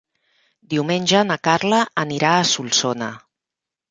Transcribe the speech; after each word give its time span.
Diumenge 0.73 1.19
na 1.31 1.37
Carla 1.49 1.83
anirà 2.05 2.33
a 2.37 2.47
Solsona. 2.55 3.13